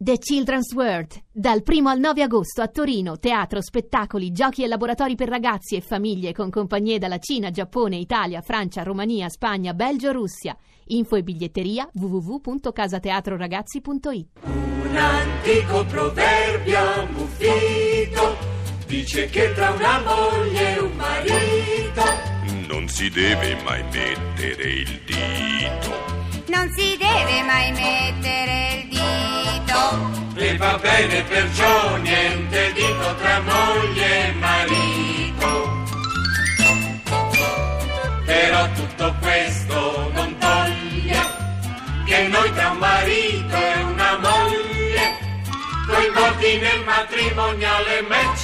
[0.00, 5.16] The Children's World, dal 1 al 9 agosto a Torino, teatro, spettacoli, giochi e laboratori
[5.16, 10.56] per ragazzi e famiglie con compagnie dalla Cina, Giappone, Italia, Francia, Romania, Spagna, Belgio, Russia.
[10.90, 18.36] Info e biglietteria www.casateatroragazzi.it Un antico proverbio ammuffito
[18.86, 22.04] dice che tra una moglie e un marito
[22.68, 25.90] Non si deve mai mettere il dito.
[26.46, 29.47] Non si deve mai mettere il dito.
[30.58, 35.86] Va bene perciò niente dito tra moglie e marito.
[38.26, 41.20] Però tutto questo non toglie
[42.04, 45.16] che noi tra un marito e una moglie
[45.86, 48.37] coinvolti nel matrimoniale match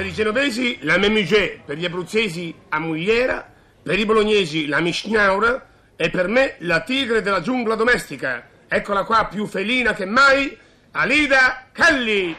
[0.00, 3.46] Per i genovesi la memugé, per gli abruzzesi a Mugliera,
[3.82, 8.48] per i bolognesi la miscnaura e per me la tigre della giungla domestica.
[8.66, 10.56] Eccola qua più felina che mai,
[10.92, 12.34] Alida Kelly.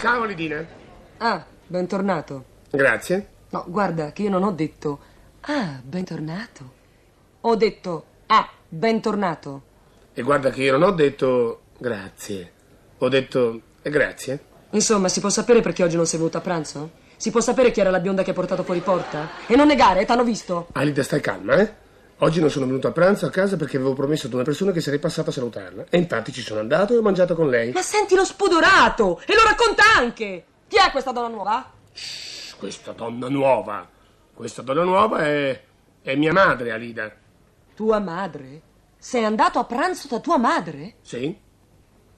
[0.00, 0.64] Ciao Lidina.
[1.18, 2.44] Ah, bentornato.
[2.70, 3.28] Grazie.
[3.50, 4.98] No, guarda, che io non ho detto
[5.42, 6.72] Ah, bentornato.
[7.42, 9.62] Ho detto Ah, bentornato.
[10.14, 12.52] E guarda che io non ho detto grazie.
[12.98, 14.44] Ho detto eh, grazie.
[14.70, 16.90] Insomma, si può sapere perché oggi non sei venuto a pranzo?
[17.16, 19.28] Si può sapere chi era la bionda che hai portato fuori porta?
[19.46, 20.68] E non negare, t'hanno visto.
[20.72, 21.72] Alida, stai calma, eh?
[22.22, 24.82] Oggi non sono venuto a pranzo a casa perché avevo promesso ad una persona che
[24.82, 25.86] sarei passato a salutarla.
[25.88, 27.72] E infatti ci sono andato e ho mangiato con lei.
[27.72, 29.22] Ma senti lo spudorato!
[29.26, 30.44] E lo racconta anche!
[30.68, 31.72] Chi è questa donna nuova?
[31.90, 33.88] Shh, questa donna nuova.
[34.34, 35.62] Questa donna nuova è.
[36.02, 37.10] è mia madre, Alida.
[37.74, 38.60] Tua madre?
[38.98, 40.96] Sei andato a pranzo da tua madre?
[41.00, 41.34] Sì?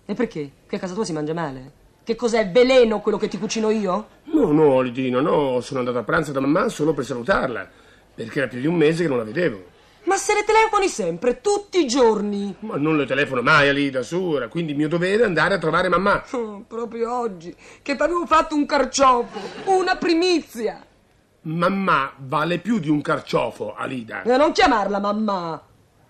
[0.04, 0.50] E perché?
[0.66, 1.80] Che a casa tua si mangia male?
[2.02, 4.08] Che cos'è veleno quello che ti cucino io?
[4.24, 5.60] No, no, Lidino, no.
[5.60, 7.70] Sono andato a pranzo da mamma solo per salutarla.
[8.16, 9.70] Perché era più di un mese che non la vedevo.
[10.04, 12.54] Ma se le telefoni sempre, tutti i giorni.
[12.60, 14.34] Ma non le telefono mai, Alida, su.
[14.34, 16.24] Era quindi mio dovere andare a trovare mamma.
[16.32, 19.38] Oh, proprio oggi, che t'avevo fatto un carciofo,
[19.70, 20.84] una primizia.
[21.42, 24.22] Mamma vale più di un carciofo, Alida.
[24.22, 25.62] E non chiamarla mamma.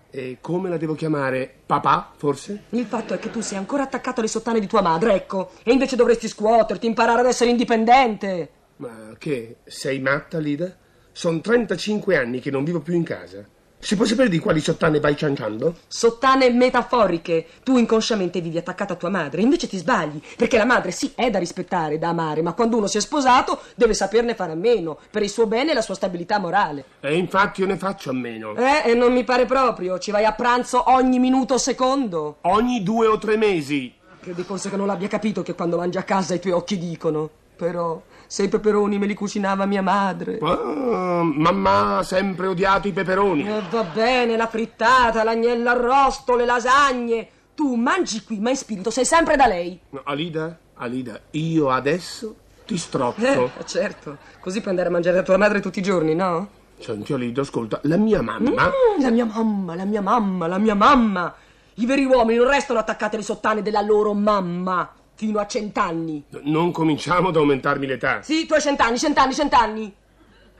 [0.09, 1.51] E come la devo chiamare?
[1.65, 2.65] Papà, forse?
[2.69, 5.51] Il fatto è che tu sei ancora attaccato alle sottane di tua madre, ecco.
[5.63, 8.49] E invece dovresti scuoterti, imparare ad essere indipendente.
[8.77, 9.57] Ma che?
[9.65, 10.75] Sei matta, Lida?
[11.11, 13.43] Sono 35 anni che non vivo più in casa.
[13.83, 15.75] Si può sapere di quali sottane vai cianciando?
[15.89, 17.45] Sottane metaforiche.
[17.65, 21.29] Tu inconsciamente vivi attaccata a tua madre, invece ti sbagli, perché la madre sì è
[21.29, 24.97] da rispettare, da amare, ma quando uno si è sposato deve saperne fare a meno,
[25.11, 26.85] per il suo bene e la sua stabilità morale.
[27.01, 28.55] E infatti io ne faccio a meno.
[28.55, 32.37] Eh, e non mi pare proprio, ci vai a pranzo ogni minuto secondo.
[32.43, 33.93] Ogni due o tre mesi.
[34.21, 37.29] Credi forse che non l'abbia capito che quando mangi a casa i tuoi occhi dicono.
[37.55, 40.39] Però, se i peperoni me li cucinava mia madre.
[40.41, 43.47] Ah, mamma ha sempre odiato i peperoni.
[43.47, 47.27] E va bene, la frittata, l'agnello arrosto, le lasagne.
[47.55, 49.79] Tu mangi qui, ma in spirito sei sempre da lei.
[49.89, 52.35] No, Alida, Alida, io adesso
[52.65, 53.21] ti strozzo.
[53.25, 54.17] Eh, certo.
[54.39, 56.49] Così puoi andare a mangiare da tua madre tutti i giorni, no?
[56.79, 58.67] Senti, Alida, ascolta, la mia mamma...
[58.67, 61.33] Mm, la mia mamma, la mia mamma, la mia mamma.
[61.75, 66.23] I veri uomini non restano attaccati alle sottane della loro mamma fino a cent'anni.
[66.43, 68.21] Non cominciamo ad aumentarmi l'età.
[68.21, 69.95] Sì, tu hai cent'anni, cent'anni, cent'anni.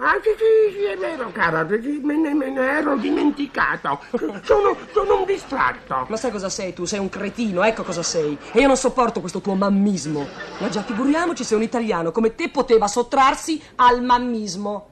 [0.06, 4.02] Ah, sì, sì, sì, è vero, cara, me ne, me ne ero dimenticato.
[4.44, 6.06] Sono, sono un distratto.
[6.10, 6.84] Ma sai cosa sei tu?
[6.84, 8.38] Sei un cretino, ecco cosa sei.
[8.52, 10.28] E io non sopporto questo tuo mammismo.
[10.60, 14.90] Ma già figuriamoci se un italiano come te poteva sottrarsi al mammismo.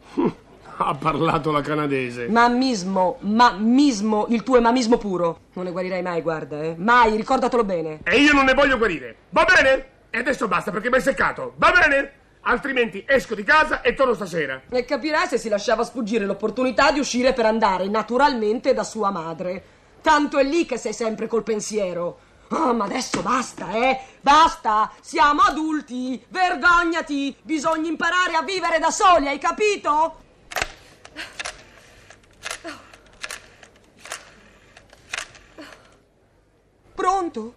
[0.77, 2.29] Ha parlato la canadese.
[2.29, 5.39] Mammismo, mammismo, il tuo è mammismo puro.
[5.55, 6.75] Non ne guarirai mai, guarda, eh.
[6.77, 7.99] Mai, ricordatelo bene.
[8.03, 9.17] E io non ne voglio guarire.
[9.31, 9.89] Va bene?
[10.09, 11.53] E adesso basta perché mi hai seccato.
[11.57, 12.13] Va bene?
[12.43, 14.63] Altrimenti esco di casa e torno stasera.
[14.69, 19.63] E capirai se si lasciava sfuggire l'opportunità di uscire per andare naturalmente da sua madre.
[20.01, 22.29] Tanto è lì che sei sempre col pensiero.
[22.49, 23.99] Oh, ma adesso basta, eh?
[24.19, 24.91] Basta!
[24.99, 26.21] Siamo adulti!
[26.27, 27.35] Vergognati!
[27.41, 30.19] Bisogna imparare a vivere da soli, hai capito?
[36.93, 37.55] Pronto?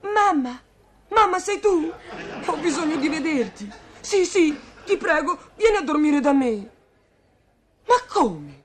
[0.00, 0.60] Mamma?
[1.08, 1.90] Mamma, sei tu?
[2.46, 3.70] Ho bisogno di vederti.
[4.00, 6.70] Sì, sì, ti prego, vieni a dormire da me.
[7.86, 8.64] Ma come?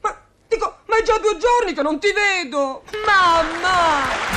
[0.00, 0.16] Ma
[0.46, 2.84] dico, ma è già due giorni che non ti vedo.
[3.04, 4.32] Mamma!